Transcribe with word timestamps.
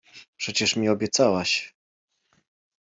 —Przecież 0.37 0.75
mi 0.75 0.89
obiecałaś… 0.89 1.73